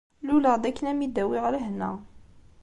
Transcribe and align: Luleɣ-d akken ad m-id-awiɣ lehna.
Luleɣ-d 0.27 0.63
akken 0.69 0.85
ad 0.91 0.95
m-id-awiɣ 0.97 1.45
lehna. 1.55 1.91